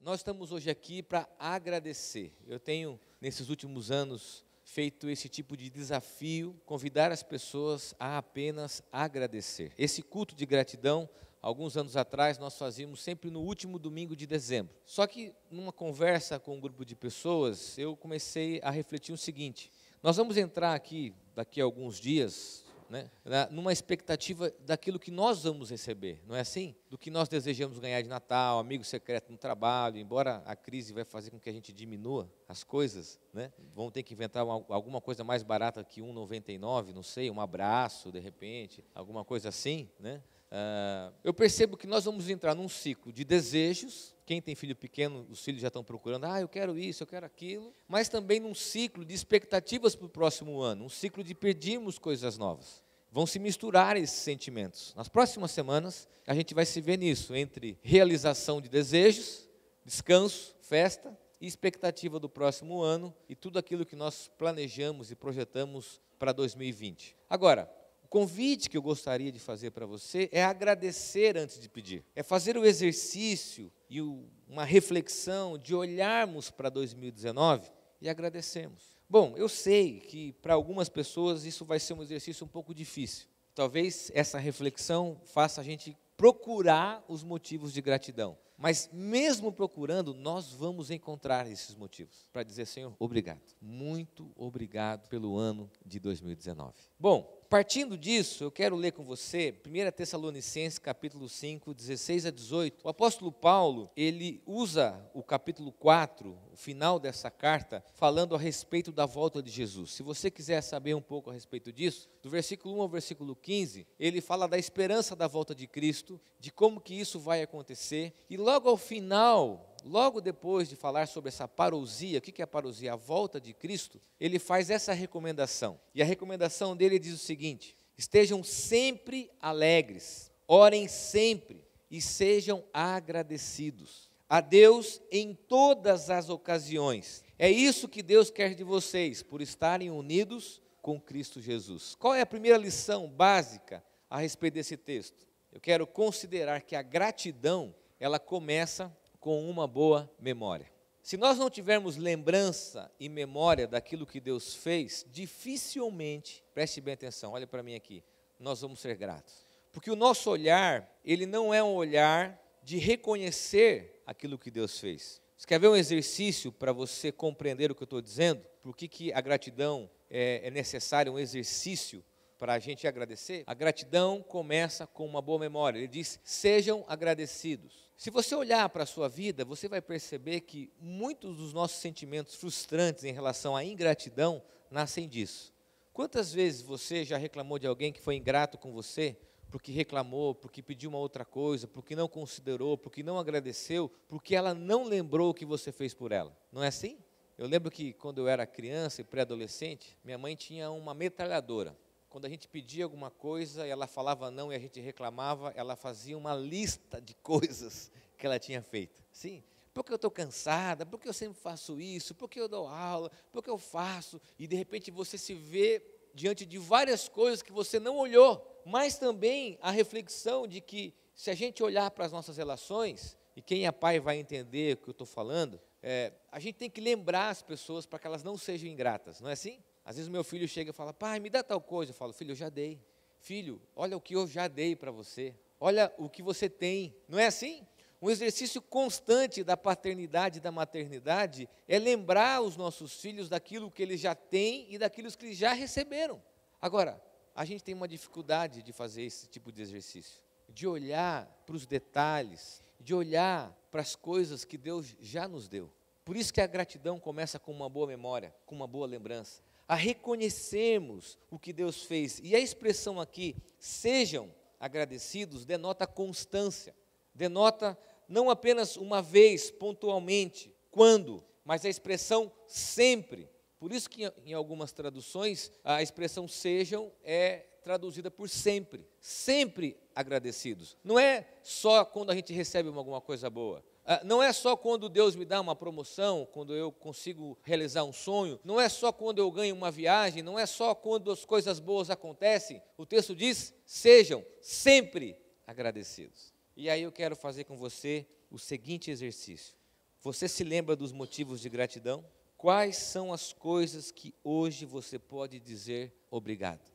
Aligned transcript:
nós 0.00 0.20
estamos 0.20 0.52
hoje 0.52 0.70
aqui 0.70 1.02
para 1.02 1.28
agradecer. 1.38 2.32
Eu 2.46 2.60
tenho, 2.60 2.98
nesses 3.20 3.48
últimos 3.48 3.90
anos, 3.90 4.44
feito 4.62 5.08
esse 5.08 5.28
tipo 5.28 5.56
de 5.56 5.70
desafio, 5.70 6.54
convidar 6.64 7.12
as 7.12 7.22
pessoas 7.22 7.94
a 7.98 8.18
apenas 8.18 8.82
agradecer. 8.92 9.72
Esse 9.78 10.02
culto 10.02 10.34
de 10.34 10.44
gratidão, 10.44 11.08
alguns 11.40 11.76
anos 11.76 11.96
atrás, 11.96 12.38
nós 12.38 12.58
fazíamos 12.58 13.00
sempre 13.00 13.30
no 13.30 13.40
último 13.40 13.78
domingo 13.78 14.16
de 14.16 14.26
dezembro. 14.26 14.74
Só 14.84 15.06
que, 15.06 15.32
numa 15.50 15.72
conversa 15.72 16.38
com 16.38 16.56
um 16.56 16.60
grupo 16.60 16.84
de 16.84 16.94
pessoas, 16.94 17.78
eu 17.78 17.96
comecei 17.96 18.60
a 18.62 18.70
refletir 18.70 19.12
o 19.12 19.18
seguinte: 19.18 19.70
nós 20.02 20.16
vamos 20.16 20.36
entrar 20.36 20.74
aqui, 20.74 21.14
daqui 21.34 21.60
a 21.60 21.64
alguns 21.64 21.98
dias, 21.98 22.65
né, 22.88 23.10
numa 23.50 23.72
expectativa 23.72 24.52
daquilo 24.60 24.98
que 24.98 25.10
nós 25.10 25.42
vamos 25.42 25.70
receber, 25.70 26.22
não 26.26 26.34
é 26.36 26.40
assim? 26.40 26.74
Do 26.88 26.96
que 26.96 27.10
nós 27.10 27.28
desejamos 27.28 27.78
ganhar 27.78 28.00
de 28.02 28.08
Natal, 28.08 28.58
amigo 28.58 28.84
secreto 28.84 29.30
no 29.30 29.38
trabalho, 29.38 29.98
embora 29.98 30.42
a 30.46 30.54
crise 30.54 30.92
vai 30.92 31.04
fazer 31.04 31.30
com 31.30 31.38
que 31.38 31.50
a 31.50 31.52
gente 31.52 31.72
diminua 31.72 32.30
as 32.48 32.62
coisas, 32.62 33.18
né? 33.32 33.52
Vão 33.74 33.90
ter 33.90 34.02
que 34.02 34.14
inventar 34.14 34.44
uma, 34.44 34.64
alguma 34.68 35.00
coisa 35.00 35.24
mais 35.24 35.42
barata 35.42 35.82
que 35.82 36.00
1,99, 36.00 36.92
não 36.92 37.02
sei, 37.02 37.30
um 37.30 37.40
abraço 37.40 38.12
de 38.12 38.20
repente, 38.20 38.84
alguma 38.94 39.24
coisa 39.24 39.48
assim, 39.48 39.90
né? 39.98 40.22
Uh, 40.56 41.12
eu 41.22 41.34
percebo 41.34 41.76
que 41.76 41.86
nós 41.86 42.06
vamos 42.06 42.30
entrar 42.30 42.54
num 42.54 42.68
ciclo 42.68 43.12
de 43.12 43.26
desejos. 43.26 44.16
Quem 44.24 44.40
tem 44.40 44.54
filho 44.54 44.74
pequeno, 44.74 45.26
os 45.30 45.44
filhos 45.44 45.60
já 45.60 45.68
estão 45.68 45.84
procurando, 45.84 46.24
ah, 46.24 46.40
eu 46.40 46.48
quero 46.48 46.78
isso, 46.78 47.02
eu 47.02 47.06
quero 47.06 47.26
aquilo, 47.26 47.74
mas 47.86 48.08
também 48.08 48.40
num 48.40 48.54
ciclo 48.54 49.04
de 49.04 49.14
expectativas 49.14 49.94
para 49.94 50.06
o 50.06 50.08
próximo 50.08 50.62
ano, 50.62 50.86
um 50.86 50.88
ciclo 50.88 51.22
de 51.22 51.34
pedirmos 51.34 51.98
coisas 51.98 52.38
novas. 52.38 52.82
Vão 53.12 53.26
se 53.26 53.38
misturar 53.38 53.98
esses 53.98 54.18
sentimentos. 54.18 54.94
Nas 54.96 55.08
próximas 55.08 55.50
semanas, 55.50 56.08
a 56.26 56.34
gente 56.34 56.54
vai 56.54 56.64
se 56.64 56.80
ver 56.80 56.96
nisso, 56.96 57.34
entre 57.34 57.78
realização 57.82 58.60
de 58.60 58.68
desejos, 58.68 59.46
descanso, 59.84 60.56
festa 60.62 61.16
e 61.38 61.46
expectativa 61.46 62.18
do 62.18 62.30
próximo 62.30 62.80
ano 62.80 63.14
e 63.28 63.36
tudo 63.36 63.58
aquilo 63.58 63.84
que 63.84 63.94
nós 63.94 64.30
planejamos 64.38 65.10
e 65.10 65.14
projetamos 65.14 66.00
para 66.18 66.32
2020. 66.32 67.14
Agora, 67.28 67.70
o 68.06 68.08
convite 68.08 68.70
que 68.70 68.76
eu 68.76 68.82
gostaria 68.82 69.32
de 69.32 69.40
fazer 69.40 69.72
para 69.72 69.84
você 69.84 70.28
é 70.30 70.44
agradecer 70.44 71.36
antes 71.36 71.58
de 71.58 71.68
pedir. 71.68 72.04
É 72.14 72.22
fazer 72.22 72.56
o 72.56 72.64
exercício 72.64 73.68
e 73.90 74.00
uma 74.00 74.62
reflexão 74.64 75.58
de 75.58 75.74
olharmos 75.74 76.48
para 76.48 76.70
2019 76.70 77.68
e 78.00 78.08
agradecermos. 78.08 78.96
Bom, 79.10 79.34
eu 79.36 79.48
sei 79.48 79.98
que 79.98 80.32
para 80.34 80.54
algumas 80.54 80.88
pessoas 80.88 81.44
isso 81.44 81.64
vai 81.64 81.80
ser 81.80 81.94
um 81.94 82.02
exercício 82.02 82.46
um 82.46 82.48
pouco 82.48 82.72
difícil. 82.72 83.26
Talvez 83.56 84.12
essa 84.14 84.38
reflexão 84.38 85.20
faça 85.24 85.60
a 85.60 85.64
gente 85.64 85.96
procurar 86.16 87.04
os 87.08 87.24
motivos 87.24 87.72
de 87.72 87.82
gratidão. 87.82 88.38
Mas 88.56 88.88
mesmo 88.92 89.52
procurando, 89.52 90.14
nós 90.14 90.52
vamos 90.52 90.90
encontrar 90.90 91.50
esses 91.50 91.74
motivos 91.74 92.28
para 92.32 92.42
dizer, 92.42 92.66
Senhor, 92.66 92.94
obrigado. 92.98 93.42
Muito 93.60 94.30
obrigado 94.34 95.08
pelo 95.08 95.36
ano 95.36 95.68
de 95.84 96.00
2019. 96.00 96.72
Bom, 96.98 97.35
Partindo 97.48 97.96
disso, 97.96 98.42
eu 98.42 98.50
quero 98.50 98.74
ler 98.74 98.90
com 98.90 99.04
você 99.04 99.54
1 99.64 99.92
Tessalonicenses 99.92 100.80
capítulo 100.80 101.28
5, 101.28 101.72
16 101.72 102.26
a 102.26 102.30
18. 102.32 102.84
O 102.84 102.88
apóstolo 102.88 103.30
Paulo, 103.30 103.88
ele 103.96 104.42
usa 104.44 105.08
o 105.14 105.22
capítulo 105.22 105.70
4, 105.70 106.36
o 106.52 106.56
final 106.56 106.98
dessa 106.98 107.30
carta, 107.30 107.84
falando 107.94 108.34
a 108.34 108.38
respeito 108.38 108.90
da 108.90 109.06
volta 109.06 109.40
de 109.40 109.48
Jesus. 109.48 109.92
Se 109.92 110.02
você 110.02 110.28
quiser 110.28 110.60
saber 110.60 110.94
um 110.94 111.00
pouco 111.00 111.30
a 111.30 111.32
respeito 111.32 111.72
disso, 111.72 112.08
do 112.20 112.28
versículo 112.28 112.76
1 112.78 112.82
ao 112.82 112.88
versículo 112.88 113.36
15, 113.36 113.86
ele 113.96 114.20
fala 114.20 114.48
da 114.48 114.58
esperança 114.58 115.14
da 115.14 115.28
volta 115.28 115.54
de 115.54 115.68
Cristo, 115.68 116.20
de 116.40 116.50
como 116.50 116.80
que 116.80 116.94
isso 116.94 117.20
vai 117.20 117.42
acontecer, 117.42 118.12
e 118.28 118.36
logo 118.36 118.68
ao 118.68 118.76
final 118.76 119.65
logo 119.86 120.20
depois 120.20 120.68
de 120.68 120.76
falar 120.76 121.06
sobre 121.06 121.28
essa 121.28 121.46
parousia, 121.46 122.18
o 122.18 122.20
que 122.20 122.42
é 122.42 122.44
a 122.44 122.46
parousia? 122.46 122.92
A 122.92 122.96
volta 122.96 123.40
de 123.40 123.54
Cristo, 123.54 124.00
ele 124.20 124.38
faz 124.38 124.68
essa 124.68 124.92
recomendação. 124.92 125.80
E 125.94 126.02
a 126.02 126.04
recomendação 126.04 126.76
dele 126.76 126.98
diz 126.98 127.14
o 127.14 127.18
seguinte: 127.18 127.76
estejam 127.96 128.42
sempre 128.42 129.30
alegres, 129.40 130.30
orem 130.46 130.88
sempre 130.88 131.64
e 131.90 132.00
sejam 132.00 132.64
agradecidos 132.72 134.10
a 134.28 134.40
Deus 134.40 135.00
em 135.10 135.34
todas 135.34 136.10
as 136.10 136.28
ocasiões. 136.28 137.22
É 137.38 137.50
isso 137.50 137.88
que 137.88 138.02
Deus 138.02 138.30
quer 138.30 138.54
de 138.54 138.64
vocês, 138.64 139.22
por 139.22 139.40
estarem 139.40 139.90
unidos 139.90 140.60
com 140.82 141.00
Cristo 141.00 141.40
Jesus. 141.40 141.94
Qual 141.94 142.14
é 142.14 142.20
a 142.20 142.26
primeira 142.26 142.58
lição 142.58 143.08
básica 143.08 143.84
a 144.10 144.18
respeito 144.18 144.54
desse 144.54 144.76
texto? 144.76 145.26
Eu 145.52 145.60
quero 145.60 145.86
considerar 145.86 146.62
que 146.62 146.76
a 146.76 146.82
gratidão, 146.82 147.74
ela 147.98 148.18
começa 148.18 148.94
com 149.26 149.50
uma 149.50 149.66
boa 149.66 150.08
memória. 150.20 150.70
Se 151.02 151.16
nós 151.16 151.36
não 151.36 151.50
tivermos 151.50 151.96
lembrança 151.96 152.88
e 152.96 153.08
memória 153.08 153.66
daquilo 153.66 154.06
que 154.06 154.20
Deus 154.20 154.54
fez, 154.54 155.04
dificilmente, 155.10 156.44
preste 156.54 156.80
bem 156.80 156.94
atenção, 156.94 157.32
olha 157.32 157.44
para 157.44 157.60
mim 157.60 157.74
aqui, 157.74 158.04
nós 158.38 158.60
vamos 158.60 158.78
ser 158.78 158.94
gratos. 158.94 159.44
Porque 159.72 159.90
o 159.90 159.96
nosso 159.96 160.30
olhar, 160.30 160.88
ele 161.04 161.26
não 161.26 161.52
é 161.52 161.60
um 161.60 161.74
olhar 161.74 162.40
de 162.62 162.78
reconhecer 162.78 164.00
aquilo 164.06 164.38
que 164.38 164.48
Deus 164.48 164.78
fez. 164.78 165.20
Você 165.36 165.44
quer 165.44 165.58
ver 165.58 165.70
um 165.70 165.76
exercício 165.76 166.52
para 166.52 166.70
você 166.70 167.10
compreender 167.10 167.68
o 167.68 167.74
que 167.74 167.82
eu 167.82 167.86
estou 167.86 168.00
dizendo? 168.00 168.46
Por 168.62 168.76
que, 168.76 168.86
que 168.86 169.12
a 169.12 169.20
gratidão 169.20 169.90
é, 170.08 170.42
é 170.44 170.50
necessário, 170.52 171.12
um 171.12 171.18
exercício 171.18 172.04
para 172.38 172.52
a 172.52 172.60
gente 172.60 172.86
agradecer? 172.86 173.42
A 173.44 173.54
gratidão 173.54 174.22
começa 174.22 174.86
com 174.86 175.04
uma 175.04 175.20
boa 175.20 175.40
memória. 175.40 175.78
Ele 175.78 175.88
diz: 175.88 176.20
sejam 176.22 176.84
agradecidos. 176.86 177.85
Se 177.96 178.10
você 178.10 178.34
olhar 178.34 178.68
para 178.68 178.82
a 178.82 178.86
sua 178.86 179.08
vida, 179.08 179.42
você 179.42 179.68
vai 179.68 179.80
perceber 179.80 180.42
que 180.42 180.70
muitos 180.78 181.34
dos 181.34 181.54
nossos 181.54 181.80
sentimentos 181.80 182.34
frustrantes 182.34 183.04
em 183.04 183.12
relação 183.12 183.56
à 183.56 183.64
ingratidão 183.64 184.42
nascem 184.70 185.08
disso. 185.08 185.54
Quantas 185.94 186.30
vezes 186.30 186.60
você 186.60 187.06
já 187.06 187.16
reclamou 187.16 187.58
de 187.58 187.66
alguém 187.66 187.90
que 187.90 188.00
foi 188.02 188.16
ingrato 188.16 188.58
com 188.58 188.70
você, 188.70 189.16
porque 189.50 189.72
reclamou, 189.72 190.34
porque 190.34 190.62
pediu 190.62 190.90
uma 190.90 190.98
outra 190.98 191.24
coisa, 191.24 191.66
porque 191.66 191.96
não 191.96 192.06
considerou, 192.06 192.76
porque 192.76 193.02
não 193.02 193.18
agradeceu, 193.18 193.90
porque 194.06 194.36
ela 194.36 194.52
não 194.52 194.84
lembrou 194.84 195.30
o 195.30 195.34
que 195.34 195.46
você 195.46 195.72
fez 195.72 195.94
por 195.94 196.12
ela? 196.12 196.36
Não 196.52 196.62
é 196.62 196.68
assim? 196.68 196.98
Eu 197.38 197.46
lembro 197.46 197.70
que 197.70 197.94
quando 197.94 198.18
eu 198.18 198.28
era 198.28 198.46
criança 198.46 199.00
e 199.00 199.04
pré-adolescente, 199.04 199.96
minha 200.04 200.18
mãe 200.18 200.36
tinha 200.36 200.70
uma 200.70 200.92
metralhadora 200.92 201.74
quando 202.16 202.24
a 202.24 202.30
gente 202.30 202.48
pedia 202.48 202.82
alguma 202.82 203.10
coisa 203.10 203.66
e 203.66 203.70
ela 203.70 203.86
falava 203.86 204.30
não 204.30 204.50
e 204.50 204.56
a 204.56 204.58
gente 204.58 204.80
reclamava, 204.80 205.52
ela 205.54 205.76
fazia 205.76 206.16
uma 206.16 206.34
lista 206.34 206.98
de 206.98 207.12
coisas 207.22 207.92
que 208.16 208.24
ela 208.24 208.38
tinha 208.38 208.62
feito. 208.62 209.04
Sim, 209.12 209.44
porque 209.74 209.92
eu 209.92 209.96
estou 209.96 210.10
cansada, 210.10 210.86
porque 210.86 211.06
eu 211.06 211.12
sempre 211.12 211.38
faço 211.38 211.78
isso, 211.78 212.14
porque 212.14 212.40
eu 212.40 212.48
dou 212.48 212.68
aula, 212.68 213.10
porque 213.30 213.50
eu 213.50 213.58
faço, 213.58 214.18
e 214.38 214.46
de 214.46 214.56
repente 214.56 214.90
você 214.90 215.18
se 215.18 215.34
vê 215.34 215.82
diante 216.14 216.46
de 216.46 216.56
várias 216.56 217.06
coisas 217.06 217.42
que 217.42 217.52
você 217.52 217.78
não 217.78 217.98
olhou, 217.98 218.62
mas 218.64 218.96
também 218.96 219.58
a 219.60 219.70
reflexão 219.70 220.46
de 220.46 220.62
que 220.62 220.94
se 221.14 221.30
a 221.30 221.34
gente 221.34 221.62
olhar 221.62 221.90
para 221.90 222.06
as 222.06 222.12
nossas 222.12 222.38
relações, 222.38 223.14
e 223.36 223.42
quem 223.42 223.66
é 223.66 223.70
pai 223.70 224.00
vai 224.00 224.16
entender 224.16 224.72
o 224.72 224.76
que 224.78 224.88
eu 224.88 224.92
estou 224.92 225.06
falando, 225.06 225.60
é, 225.82 226.14
a 226.32 226.40
gente 226.40 226.54
tem 226.54 226.70
que 226.70 226.80
lembrar 226.80 227.28
as 227.28 227.42
pessoas 227.42 227.84
para 227.84 227.98
que 227.98 228.06
elas 228.06 228.24
não 228.24 228.38
sejam 228.38 228.70
ingratas, 228.70 229.20
não 229.20 229.28
é 229.28 229.34
assim? 229.34 229.62
Às 229.86 229.94
vezes 229.94 230.08
meu 230.08 230.24
filho 230.24 230.48
chega 230.48 230.70
e 230.70 230.74
fala, 230.74 230.92
pai, 230.92 231.20
me 231.20 231.30
dá 231.30 231.44
tal 231.44 231.60
coisa. 231.60 231.92
Eu 231.92 231.94
falo, 231.94 232.12
filho, 232.12 232.32
eu 232.32 232.36
já 232.36 232.48
dei. 232.48 232.82
Filho, 233.20 233.62
olha 233.76 233.96
o 233.96 234.00
que 234.00 234.16
eu 234.16 234.26
já 234.26 234.48
dei 234.48 234.74
para 234.74 234.90
você. 234.90 235.32
Olha 235.60 235.94
o 235.96 236.10
que 236.10 236.24
você 236.24 236.50
tem. 236.50 236.92
Não 237.08 237.20
é 237.20 237.26
assim? 237.26 237.64
Um 238.02 238.10
exercício 238.10 238.60
constante 238.60 239.44
da 239.44 239.56
paternidade 239.56 240.38
e 240.38 240.40
da 240.40 240.50
maternidade 240.50 241.48
é 241.68 241.78
lembrar 241.78 242.42
os 242.42 242.56
nossos 242.56 243.00
filhos 243.00 243.28
daquilo 243.28 243.70
que 243.70 243.80
eles 243.80 244.00
já 244.00 244.12
têm 244.12 244.66
e 244.74 244.76
daquilo 244.76 245.08
que 245.12 245.24
eles 245.24 245.38
já 245.38 245.52
receberam. 245.52 246.20
Agora, 246.60 247.00
a 247.32 247.44
gente 247.44 247.62
tem 247.62 247.74
uma 247.74 247.86
dificuldade 247.86 248.64
de 248.64 248.72
fazer 248.72 249.02
esse 249.02 249.28
tipo 249.28 249.52
de 249.52 249.62
exercício, 249.62 250.20
de 250.48 250.66
olhar 250.66 251.26
para 251.46 251.54
os 251.54 251.64
detalhes, 251.64 252.60
de 252.80 252.92
olhar 252.92 253.56
para 253.70 253.82
as 253.82 253.94
coisas 253.94 254.44
que 254.44 254.58
Deus 254.58 254.96
já 255.00 255.28
nos 255.28 255.46
deu. 255.46 255.72
Por 256.04 256.16
isso 256.16 256.34
que 256.34 256.40
a 256.40 256.46
gratidão 256.46 256.98
começa 256.98 257.38
com 257.38 257.52
uma 257.52 257.68
boa 257.68 257.86
memória, 257.86 258.34
com 258.44 258.54
uma 258.54 258.66
boa 258.66 258.86
lembrança 258.86 259.45
a 259.68 259.74
reconhecermos 259.74 261.18
o 261.30 261.38
que 261.38 261.52
Deus 261.52 261.82
fez. 261.82 262.20
E 262.22 262.34
a 262.34 262.38
expressão 262.38 263.00
aqui, 263.00 263.36
sejam 263.58 264.32
agradecidos, 264.60 265.44
denota 265.44 265.86
constância, 265.86 266.74
denota 267.14 267.78
não 268.08 268.30
apenas 268.30 268.76
uma 268.76 269.02
vez, 269.02 269.50
pontualmente, 269.50 270.54
quando, 270.70 271.24
mas 271.44 271.64
a 271.64 271.68
expressão 271.68 272.30
sempre. 272.46 273.28
Por 273.58 273.72
isso 273.72 273.88
que 273.90 274.12
em 274.24 274.34
algumas 274.34 274.72
traduções 274.72 275.50
a 275.64 275.82
expressão 275.82 276.28
sejam 276.28 276.92
é 277.02 277.46
traduzida 277.64 278.10
por 278.10 278.28
sempre, 278.28 278.86
sempre 279.00 279.76
agradecidos. 279.92 280.76
Não 280.84 280.98
é 280.98 281.26
só 281.42 281.84
quando 281.84 282.10
a 282.10 282.14
gente 282.14 282.32
recebe 282.32 282.68
alguma 282.68 283.00
coisa 283.00 283.28
boa. 283.28 283.64
Ah, 283.88 284.00
não 284.02 284.20
é 284.20 284.32
só 284.32 284.56
quando 284.56 284.88
Deus 284.88 285.14
me 285.14 285.24
dá 285.24 285.40
uma 285.40 285.54
promoção, 285.54 286.26
quando 286.32 286.52
eu 286.56 286.72
consigo 286.72 287.38
realizar 287.44 287.84
um 287.84 287.92
sonho, 287.92 288.40
não 288.42 288.60
é 288.60 288.68
só 288.68 288.90
quando 288.90 289.20
eu 289.20 289.30
ganho 289.30 289.54
uma 289.54 289.70
viagem, 289.70 290.24
não 290.24 290.36
é 290.36 290.44
só 290.44 290.74
quando 290.74 291.08
as 291.08 291.24
coisas 291.24 291.60
boas 291.60 291.88
acontecem. 291.88 292.60
O 292.76 292.84
texto 292.84 293.14
diz: 293.14 293.54
sejam 293.64 294.26
sempre 294.40 295.16
agradecidos. 295.46 296.34
E 296.56 296.68
aí 296.68 296.82
eu 296.82 296.90
quero 296.90 297.14
fazer 297.14 297.44
com 297.44 297.56
você 297.56 298.04
o 298.28 298.40
seguinte 298.40 298.90
exercício. 298.90 299.54
Você 300.00 300.26
se 300.26 300.42
lembra 300.42 300.74
dos 300.74 300.90
motivos 300.90 301.40
de 301.40 301.48
gratidão? 301.48 302.04
Quais 302.36 302.76
são 302.76 303.12
as 303.12 303.32
coisas 303.32 303.92
que 303.92 304.12
hoje 304.24 304.66
você 304.66 304.98
pode 304.98 305.38
dizer 305.38 305.94
obrigado? 306.10 306.72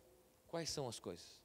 Quais 0.48 0.70
são 0.70 0.88
as 0.88 0.98
coisas? 0.98 1.42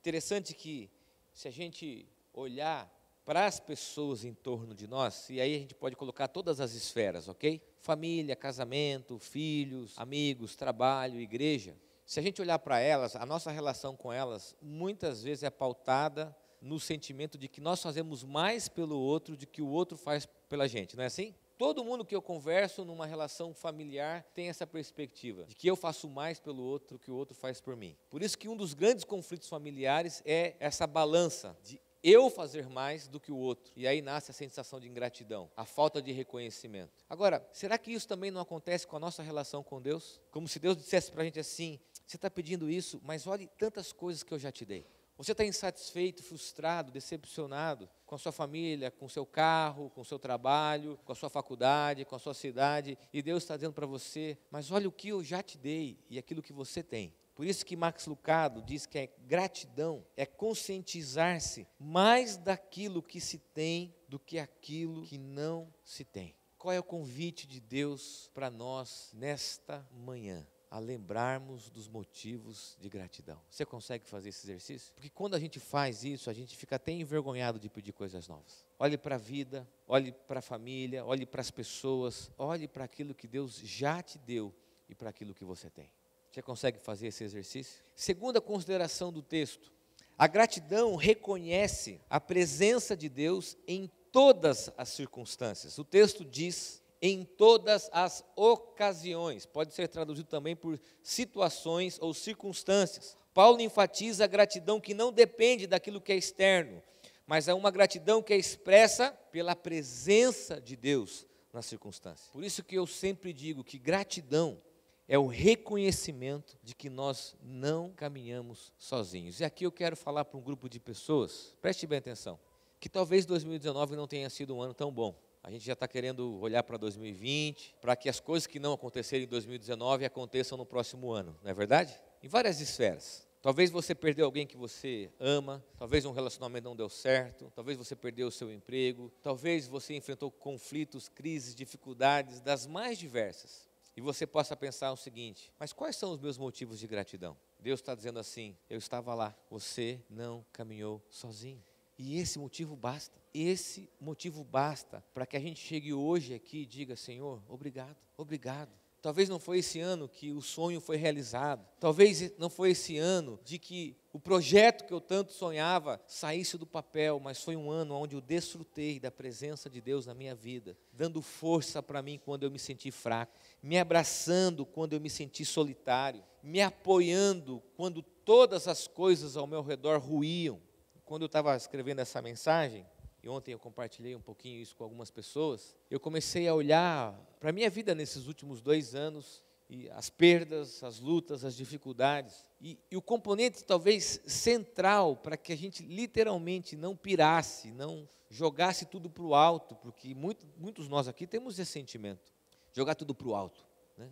Interessante 0.00 0.54
que, 0.54 0.90
se 1.32 1.48
a 1.48 1.50
gente 1.50 2.06
olhar 2.32 2.90
para 3.28 3.44
as 3.44 3.60
pessoas 3.60 4.24
em 4.24 4.32
torno 4.32 4.74
de 4.74 4.88
nós, 4.88 5.28
e 5.28 5.38
aí 5.38 5.54
a 5.54 5.58
gente 5.58 5.74
pode 5.74 5.94
colocar 5.94 6.28
todas 6.28 6.62
as 6.62 6.72
esferas, 6.72 7.28
ok? 7.28 7.60
Família, 7.78 8.34
casamento, 8.34 9.18
filhos, 9.18 9.92
amigos, 9.98 10.56
trabalho, 10.56 11.20
igreja. 11.20 11.76
Se 12.06 12.18
a 12.18 12.22
gente 12.22 12.40
olhar 12.40 12.58
para 12.58 12.80
elas, 12.80 13.14
a 13.14 13.26
nossa 13.26 13.50
relação 13.50 13.94
com 13.94 14.10
elas 14.10 14.56
muitas 14.62 15.22
vezes 15.22 15.42
é 15.42 15.50
pautada 15.50 16.34
no 16.58 16.80
sentimento 16.80 17.36
de 17.36 17.48
que 17.48 17.60
nós 17.60 17.82
fazemos 17.82 18.24
mais 18.24 18.66
pelo 18.66 18.98
outro 18.98 19.36
do 19.36 19.46
que 19.46 19.60
o 19.60 19.68
outro 19.68 19.98
faz 19.98 20.26
pela 20.48 20.66
gente, 20.66 20.96
não 20.96 21.04
é 21.04 21.08
assim? 21.08 21.34
Todo 21.58 21.84
mundo 21.84 22.06
que 22.06 22.16
eu 22.16 22.22
converso 22.22 22.82
numa 22.82 23.04
relação 23.04 23.52
familiar 23.52 24.24
tem 24.32 24.48
essa 24.48 24.66
perspectiva 24.66 25.44
de 25.44 25.54
que 25.54 25.68
eu 25.68 25.76
faço 25.76 26.08
mais 26.08 26.40
pelo 26.40 26.62
outro 26.62 26.98
que 26.98 27.10
o 27.10 27.14
outro 27.14 27.34
faz 27.34 27.60
por 27.60 27.76
mim. 27.76 27.94
Por 28.08 28.22
isso 28.22 28.38
que 28.38 28.48
um 28.48 28.56
dos 28.56 28.72
grandes 28.72 29.04
conflitos 29.04 29.50
familiares 29.50 30.22
é 30.24 30.56
essa 30.58 30.86
balança 30.86 31.54
de 31.62 31.78
eu 32.02 32.30
fazer 32.30 32.68
mais 32.68 33.08
do 33.08 33.20
que 33.20 33.32
o 33.32 33.36
outro. 33.36 33.72
E 33.76 33.86
aí 33.86 34.00
nasce 34.00 34.30
a 34.30 34.34
sensação 34.34 34.78
de 34.78 34.88
ingratidão, 34.88 35.50
a 35.56 35.64
falta 35.64 36.00
de 36.00 36.12
reconhecimento. 36.12 37.04
Agora, 37.08 37.46
será 37.52 37.76
que 37.78 37.92
isso 37.92 38.06
também 38.06 38.30
não 38.30 38.40
acontece 38.40 38.86
com 38.86 38.96
a 38.96 39.00
nossa 39.00 39.22
relação 39.22 39.62
com 39.62 39.80
Deus? 39.80 40.20
Como 40.30 40.48
se 40.48 40.58
Deus 40.58 40.76
dissesse 40.76 41.10
para 41.10 41.22
a 41.22 41.24
gente 41.24 41.40
assim: 41.40 41.78
você 42.06 42.16
está 42.16 42.30
pedindo 42.30 42.70
isso, 42.70 43.00
mas 43.04 43.26
olhe 43.26 43.46
tantas 43.58 43.92
coisas 43.92 44.22
que 44.22 44.32
eu 44.32 44.38
já 44.38 44.50
te 44.52 44.64
dei. 44.64 44.86
Você 45.18 45.32
está 45.32 45.44
insatisfeito, 45.44 46.22
frustrado, 46.22 46.92
decepcionado 46.92 47.90
com 48.06 48.14
a 48.14 48.18
sua 48.18 48.30
família, 48.30 48.88
com 48.88 49.06
o 49.06 49.10
seu 49.10 49.26
carro, 49.26 49.90
com 49.90 50.02
o 50.02 50.04
seu 50.04 50.16
trabalho, 50.16 50.96
com 51.04 51.10
a 51.10 51.14
sua 51.14 51.28
faculdade, 51.28 52.04
com 52.04 52.14
a 52.14 52.20
sua 52.20 52.34
cidade, 52.34 52.96
e 53.12 53.20
Deus 53.20 53.42
está 53.42 53.56
dizendo 53.56 53.72
para 53.72 53.84
você: 53.84 54.38
mas 54.48 54.70
olha 54.70 54.88
o 54.88 54.92
que 54.92 55.08
eu 55.08 55.24
já 55.24 55.42
te 55.42 55.58
dei 55.58 55.98
e 56.08 56.18
aquilo 56.18 56.40
que 56.40 56.52
você 56.52 56.84
tem. 56.84 57.12
Por 57.38 57.46
isso 57.46 57.64
que 57.64 57.76
Max 57.76 58.06
Lucado 58.06 58.60
diz 58.60 58.84
que 58.84 58.98
é 58.98 59.08
gratidão 59.28 60.04
é 60.16 60.26
conscientizar-se 60.26 61.68
mais 61.78 62.36
daquilo 62.36 63.00
que 63.00 63.20
se 63.20 63.38
tem 63.38 63.94
do 64.08 64.18
que 64.18 64.40
aquilo 64.40 65.04
que 65.04 65.16
não 65.16 65.72
se 65.84 66.04
tem. 66.04 66.34
Qual 66.58 66.74
é 66.74 66.80
o 66.80 66.82
convite 66.82 67.46
de 67.46 67.60
Deus 67.60 68.28
para 68.34 68.50
nós 68.50 69.12
nesta 69.14 69.88
manhã? 69.92 70.44
a 70.70 70.78
lembrarmos 70.78 71.70
dos 71.70 71.88
motivos 71.88 72.76
de 72.78 72.90
gratidão. 72.90 73.40
Você 73.48 73.64
consegue 73.64 74.06
fazer 74.06 74.28
esse 74.28 74.44
exercício? 74.44 74.92
Porque 74.92 75.08
quando 75.08 75.34
a 75.34 75.40
gente 75.40 75.58
faz 75.58 76.04
isso, 76.04 76.28
a 76.28 76.34
gente 76.34 76.54
fica 76.56 76.76
até 76.76 76.92
envergonhado 76.92 77.58
de 77.58 77.70
pedir 77.70 77.92
coisas 77.92 78.28
novas. 78.28 78.66
Olhe 78.78 78.98
para 78.98 79.14
a 79.14 79.18
vida, 79.18 79.66
olhe 79.86 80.12
para 80.12 80.40
a 80.40 80.42
família, 80.42 81.06
olhe 81.06 81.24
para 81.24 81.40
as 81.40 81.50
pessoas, 81.50 82.30
olhe 82.36 82.68
para 82.68 82.84
aquilo 82.84 83.14
que 83.14 83.26
Deus 83.26 83.60
já 83.60 84.02
te 84.02 84.18
deu 84.18 84.54
e 84.90 84.94
para 84.94 85.08
aquilo 85.08 85.32
que 85.32 85.44
você 85.44 85.70
tem. 85.70 85.90
Você 86.30 86.42
consegue 86.42 86.78
fazer 86.78 87.08
esse 87.08 87.24
exercício? 87.24 87.82
Segunda 87.94 88.40
consideração 88.40 89.12
do 89.12 89.22
texto: 89.22 89.72
a 90.16 90.26
gratidão 90.26 90.96
reconhece 90.96 92.00
a 92.08 92.20
presença 92.20 92.96
de 92.96 93.08
Deus 93.08 93.56
em 93.66 93.90
todas 94.12 94.70
as 94.76 94.88
circunstâncias. 94.90 95.78
O 95.78 95.84
texto 95.84 96.24
diz 96.24 96.82
em 97.00 97.24
todas 97.24 97.88
as 97.92 98.24
ocasiões. 98.34 99.46
Pode 99.46 99.72
ser 99.72 99.88
traduzido 99.88 100.28
também 100.28 100.56
por 100.56 100.80
situações 101.02 101.98
ou 102.00 102.12
circunstâncias. 102.12 103.16
Paulo 103.32 103.60
enfatiza 103.60 104.24
a 104.24 104.28
gratidão 104.28 104.80
que 104.80 104.94
não 104.94 105.12
depende 105.12 105.66
daquilo 105.66 106.00
que 106.00 106.12
é 106.12 106.16
externo, 106.16 106.82
mas 107.26 107.46
é 107.46 107.54
uma 107.54 107.70
gratidão 107.70 108.22
que 108.22 108.32
é 108.32 108.36
expressa 108.36 109.12
pela 109.30 109.54
presença 109.54 110.60
de 110.60 110.74
Deus 110.74 111.26
nas 111.52 111.66
circunstâncias. 111.66 112.28
Por 112.30 112.42
isso 112.42 112.64
que 112.64 112.74
eu 112.74 112.86
sempre 112.86 113.32
digo 113.32 113.62
que 113.62 113.78
gratidão 113.78 114.60
é 115.08 115.18
o 115.18 115.26
reconhecimento 115.26 116.58
de 116.62 116.74
que 116.74 116.90
nós 116.90 117.34
não 117.42 117.90
caminhamos 117.90 118.74
sozinhos. 118.78 119.40
E 119.40 119.44
aqui 119.44 119.64
eu 119.64 119.72
quero 119.72 119.96
falar 119.96 120.26
para 120.26 120.38
um 120.38 120.42
grupo 120.42 120.68
de 120.68 120.78
pessoas, 120.78 121.56
preste 121.62 121.86
bem 121.86 121.98
atenção, 121.98 122.38
que 122.78 122.90
talvez 122.90 123.24
2019 123.24 123.96
não 123.96 124.06
tenha 124.06 124.28
sido 124.28 124.54
um 124.54 124.60
ano 124.60 124.74
tão 124.74 124.92
bom. 124.92 125.18
A 125.42 125.50
gente 125.50 125.64
já 125.64 125.72
está 125.72 125.88
querendo 125.88 126.38
olhar 126.40 126.62
para 126.62 126.76
2020, 126.76 127.76
para 127.80 127.96
que 127.96 128.08
as 128.08 128.20
coisas 128.20 128.46
que 128.46 128.58
não 128.58 128.74
aconteceram 128.74 129.24
em 129.24 129.28
2019 129.28 130.04
aconteçam 130.04 130.58
no 130.58 130.66
próximo 130.66 131.10
ano, 131.10 131.34
não 131.42 131.50
é 131.50 131.54
verdade? 131.54 131.98
Em 132.22 132.28
várias 132.28 132.60
esferas. 132.60 133.26
Talvez 133.40 133.70
você 133.70 133.94
perdeu 133.94 134.26
alguém 134.26 134.46
que 134.46 134.56
você 134.56 135.10
ama, 135.18 135.64
talvez 135.78 136.04
um 136.04 136.10
relacionamento 136.10 136.64
não 136.64 136.76
deu 136.76 136.88
certo, 136.88 137.50
talvez 137.54 137.78
você 137.78 137.94
perdeu 137.94 138.26
o 138.26 138.32
seu 138.32 138.52
emprego, 138.52 139.12
talvez 139.22 139.68
você 139.68 139.94
enfrentou 139.94 140.30
conflitos, 140.30 141.08
crises, 141.08 141.54
dificuldades 141.54 142.40
das 142.40 142.66
mais 142.66 142.98
diversas. 142.98 143.67
E 143.98 144.00
você 144.00 144.28
possa 144.28 144.56
pensar 144.56 144.92
o 144.92 144.96
seguinte: 144.96 145.52
mas 145.58 145.72
quais 145.72 145.96
são 145.96 146.12
os 146.12 146.20
meus 146.20 146.38
motivos 146.38 146.78
de 146.78 146.86
gratidão? 146.86 147.36
Deus 147.58 147.80
está 147.80 147.96
dizendo 147.96 148.20
assim: 148.20 148.56
eu 148.70 148.78
estava 148.78 149.12
lá, 149.12 149.36
você 149.50 150.00
não 150.08 150.46
caminhou 150.52 151.04
sozinho. 151.10 151.60
E 151.98 152.16
esse 152.16 152.38
motivo 152.38 152.76
basta. 152.76 153.20
Esse 153.34 153.90
motivo 154.00 154.44
basta 154.44 155.04
para 155.12 155.26
que 155.26 155.36
a 155.36 155.40
gente 155.40 155.58
chegue 155.58 155.92
hoje 155.92 156.32
aqui 156.32 156.58
e 156.58 156.66
diga: 156.66 156.94
Senhor, 156.94 157.42
obrigado, 157.48 157.96
obrigado. 158.16 158.70
Talvez 159.00 159.28
não 159.28 159.38
foi 159.38 159.58
esse 159.58 159.78
ano 159.78 160.08
que 160.08 160.32
o 160.32 160.40
sonho 160.40 160.80
foi 160.80 160.96
realizado. 160.96 161.64
Talvez 161.78 162.36
não 162.36 162.50
foi 162.50 162.70
esse 162.70 162.98
ano 162.98 163.38
de 163.44 163.58
que 163.58 163.96
o 164.12 164.18
projeto 164.18 164.84
que 164.84 164.92
eu 164.92 165.00
tanto 165.00 165.32
sonhava 165.32 166.00
saísse 166.06 166.58
do 166.58 166.66
papel, 166.66 167.20
mas 167.20 167.42
foi 167.42 167.54
um 167.54 167.70
ano 167.70 167.94
onde 167.94 168.16
eu 168.16 168.20
desfrutei 168.20 168.98
da 168.98 169.10
presença 169.10 169.70
de 169.70 169.80
Deus 169.80 170.06
na 170.06 170.14
minha 170.14 170.34
vida, 170.34 170.76
dando 170.92 171.22
força 171.22 171.80
para 171.80 172.02
mim 172.02 172.20
quando 172.22 172.42
eu 172.42 172.50
me 172.50 172.58
senti 172.58 172.90
fraco, 172.90 173.38
me 173.62 173.78
abraçando 173.78 174.66
quando 174.66 174.94
eu 174.94 175.00
me 175.00 175.08
senti 175.08 175.44
solitário, 175.44 176.24
me 176.42 176.60
apoiando 176.60 177.62
quando 177.76 178.02
todas 178.02 178.66
as 178.66 178.88
coisas 178.88 179.36
ao 179.36 179.46
meu 179.46 179.62
redor 179.62 180.00
ruíam 180.00 180.60
quando 181.04 181.22
eu 181.22 181.26
estava 181.26 181.56
escrevendo 181.56 182.00
essa 182.00 182.20
mensagem, 182.20 182.84
e 183.22 183.28
ontem 183.28 183.52
eu 183.52 183.58
compartilhei 183.58 184.14
um 184.14 184.20
pouquinho 184.20 184.60
isso 184.60 184.76
com 184.76 184.84
algumas 184.84 185.10
pessoas, 185.10 185.74
eu 185.90 185.98
comecei 185.98 186.46
a 186.46 186.54
olhar 186.54 187.12
para 187.40 187.50
a 187.50 187.52
minha 187.52 187.68
vida 187.68 187.94
nesses 187.94 188.26
últimos 188.26 188.60
dois 188.60 188.94
anos, 188.94 189.42
e 189.68 189.88
as 189.90 190.08
perdas, 190.08 190.82
as 190.82 190.98
lutas, 190.98 191.44
as 191.44 191.54
dificuldades. 191.54 192.48
E, 192.60 192.78
e 192.90 192.96
o 192.96 193.02
componente 193.02 193.62
talvez 193.62 194.20
central 194.26 195.16
para 195.16 195.36
que 195.36 195.52
a 195.52 195.56
gente 195.56 195.82
literalmente 195.82 196.74
não 196.74 196.96
pirasse, 196.96 197.70
não 197.72 198.08
jogasse 198.30 198.86
tudo 198.86 199.10
para 199.10 199.22
o 199.22 199.34
alto, 199.34 199.74
porque 199.76 200.14
muito, 200.14 200.46
muitos 200.56 200.88
nós 200.88 201.06
aqui 201.06 201.26
temos 201.26 201.58
esse 201.58 201.70
sentimento, 201.70 202.32
jogar 202.72 202.94
tudo 202.94 203.14
para 203.14 203.28
o 203.28 203.34
alto. 203.34 203.66
Né? 203.96 204.10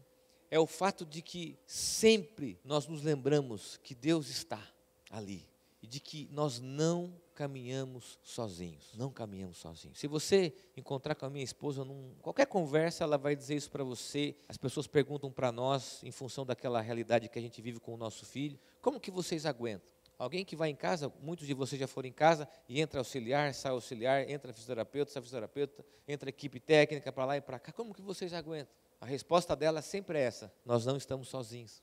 É 0.50 0.58
o 0.58 0.66
fato 0.66 1.04
de 1.04 1.22
que 1.22 1.58
sempre 1.66 2.60
nós 2.62 2.86
nos 2.86 3.02
lembramos 3.02 3.78
que 3.82 3.94
Deus 3.94 4.28
está 4.28 4.62
ali 5.10 5.48
e 5.82 5.86
de 5.86 6.00
que 6.00 6.28
nós 6.30 6.60
não 6.60 7.14
caminhamos 7.36 8.18
sozinhos. 8.22 8.94
Não 8.96 9.10
caminhamos 9.10 9.58
sozinhos. 9.58 9.98
Se 9.98 10.06
você 10.06 10.54
encontrar 10.74 11.14
com 11.14 11.26
a 11.26 11.30
minha 11.30 11.44
esposa, 11.44 11.84
num, 11.84 12.14
qualquer 12.22 12.46
conversa, 12.46 13.04
ela 13.04 13.18
vai 13.18 13.36
dizer 13.36 13.54
isso 13.54 13.70
para 13.70 13.84
você. 13.84 14.34
As 14.48 14.56
pessoas 14.56 14.86
perguntam 14.86 15.30
para 15.30 15.52
nós, 15.52 16.02
em 16.02 16.10
função 16.10 16.46
daquela 16.46 16.80
realidade 16.80 17.28
que 17.28 17.38
a 17.38 17.42
gente 17.42 17.60
vive 17.60 17.78
com 17.78 17.92
o 17.92 17.96
nosso 17.96 18.24
filho: 18.24 18.58
como 18.80 18.98
que 18.98 19.10
vocês 19.10 19.44
aguentam? 19.44 19.86
Alguém 20.18 20.46
que 20.46 20.56
vai 20.56 20.70
em 20.70 20.74
casa, 20.74 21.12
muitos 21.20 21.46
de 21.46 21.52
vocês 21.52 21.78
já 21.78 21.86
foram 21.86 22.08
em 22.08 22.12
casa 22.12 22.48
e 22.66 22.80
entra 22.80 23.00
auxiliar, 23.00 23.52
sai 23.52 23.72
auxiliar, 23.72 24.28
entra 24.30 24.50
fisioterapeuta, 24.50 25.12
sai 25.12 25.20
fisioterapeuta, 25.20 25.84
entra 26.08 26.30
equipe 26.30 26.58
técnica 26.58 27.12
para 27.12 27.26
lá 27.26 27.36
e 27.36 27.40
para 27.42 27.58
cá. 27.58 27.70
Como 27.70 27.92
que 27.92 28.00
vocês 28.00 28.32
aguentam? 28.32 28.74
A 28.98 29.04
resposta 29.04 29.54
dela 29.54 29.82
sempre 29.82 30.18
é 30.18 30.22
essa: 30.22 30.50
nós 30.64 30.86
não 30.86 30.96
estamos 30.96 31.28
sozinhos. 31.28 31.82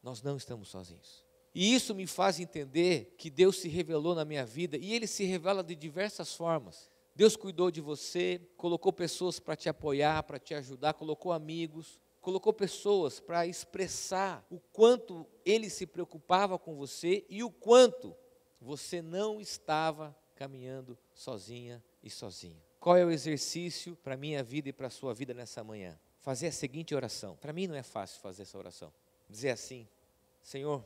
Nós 0.00 0.22
não 0.22 0.36
estamos 0.36 0.68
sozinhos. 0.68 1.24
E 1.54 1.74
isso 1.74 1.94
me 1.94 2.06
faz 2.06 2.40
entender 2.40 3.14
que 3.18 3.28
Deus 3.30 3.58
se 3.58 3.68
revelou 3.68 4.14
na 4.14 4.24
minha 4.24 4.44
vida 4.44 4.76
e 4.76 4.92
Ele 4.92 5.06
se 5.06 5.24
revela 5.24 5.62
de 5.62 5.74
diversas 5.74 6.34
formas. 6.34 6.90
Deus 7.14 7.36
cuidou 7.36 7.70
de 7.70 7.80
você, 7.80 8.40
colocou 8.56 8.92
pessoas 8.92 9.38
para 9.38 9.54
te 9.54 9.68
apoiar, 9.68 10.22
para 10.22 10.38
te 10.38 10.54
ajudar, 10.54 10.94
colocou 10.94 11.30
amigos, 11.30 12.00
colocou 12.22 12.52
pessoas 12.54 13.20
para 13.20 13.46
expressar 13.46 14.46
o 14.50 14.58
quanto 14.72 15.26
Ele 15.44 15.68
se 15.68 15.86
preocupava 15.86 16.58
com 16.58 16.74
você 16.74 17.26
e 17.28 17.42
o 17.42 17.50
quanto 17.50 18.16
você 18.58 19.02
não 19.02 19.40
estava 19.40 20.16
caminhando 20.34 20.96
sozinha 21.12 21.84
e 22.02 22.08
sozinho. 22.08 22.62
Qual 22.80 22.96
é 22.96 23.04
o 23.04 23.10
exercício 23.10 23.94
para 24.02 24.14
a 24.14 24.16
minha 24.16 24.42
vida 24.42 24.70
e 24.70 24.72
para 24.72 24.86
a 24.86 24.90
sua 24.90 25.12
vida 25.12 25.34
nessa 25.34 25.62
manhã? 25.62 25.98
Fazer 26.20 26.46
a 26.48 26.52
seguinte 26.52 26.94
oração. 26.94 27.36
Para 27.36 27.52
mim 27.52 27.66
não 27.66 27.74
é 27.74 27.82
fácil 27.82 28.20
fazer 28.20 28.42
essa 28.42 28.56
oração. 28.56 28.92
Dizer 29.28 29.50
assim: 29.50 29.86
Senhor, 30.42 30.84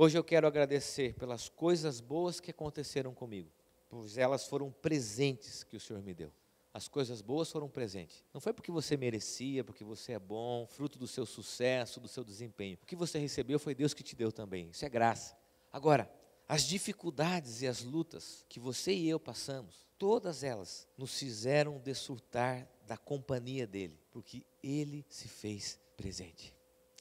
Hoje 0.00 0.16
eu 0.16 0.22
quero 0.22 0.46
agradecer 0.46 1.14
pelas 1.14 1.48
coisas 1.48 2.00
boas 2.00 2.38
que 2.38 2.52
aconteceram 2.52 3.12
comigo, 3.12 3.50
pois 3.88 4.16
elas 4.16 4.46
foram 4.46 4.70
presentes 4.70 5.64
que 5.64 5.76
o 5.76 5.80
Senhor 5.80 6.00
me 6.04 6.14
deu. 6.14 6.32
As 6.72 6.86
coisas 6.86 7.20
boas 7.20 7.50
foram 7.50 7.68
presentes. 7.68 8.24
Não 8.32 8.40
foi 8.40 8.52
porque 8.52 8.70
você 8.70 8.96
merecia, 8.96 9.64
porque 9.64 9.82
você 9.82 10.12
é 10.12 10.18
bom, 10.20 10.68
fruto 10.68 11.00
do 11.00 11.08
seu 11.08 11.26
sucesso, 11.26 11.98
do 11.98 12.06
seu 12.06 12.22
desempenho. 12.22 12.78
O 12.80 12.86
que 12.86 12.94
você 12.94 13.18
recebeu 13.18 13.58
foi 13.58 13.74
Deus 13.74 13.92
que 13.92 14.04
te 14.04 14.14
deu 14.14 14.30
também. 14.30 14.70
Isso 14.70 14.84
é 14.84 14.88
graça. 14.88 15.36
Agora, 15.72 16.08
as 16.46 16.62
dificuldades 16.62 17.62
e 17.62 17.66
as 17.66 17.82
lutas 17.82 18.46
que 18.48 18.60
você 18.60 18.92
e 18.92 19.08
eu 19.08 19.18
passamos, 19.18 19.84
todas 19.98 20.44
elas 20.44 20.86
nos 20.96 21.18
fizeram 21.18 21.80
desfrutar 21.80 22.70
da 22.86 22.96
companhia 22.96 23.66
dele, 23.66 23.98
porque 24.12 24.46
ele 24.62 25.04
se 25.08 25.26
fez 25.26 25.76
presente. 25.96 26.54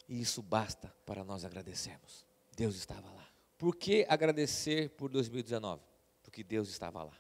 E 0.10 0.20
isso 0.20 0.42
basta 0.42 0.92
para 1.06 1.24
nós 1.24 1.46
agradecermos. 1.46 2.27
Deus 2.58 2.76
estava 2.76 3.08
lá. 3.12 3.30
Por 3.56 3.76
que 3.76 4.04
agradecer 4.10 4.90
por 4.90 5.12
2019? 5.12 5.80
Porque 6.24 6.44
Deus 6.44 6.70
estava 6.70 7.04
lá. 7.04 7.16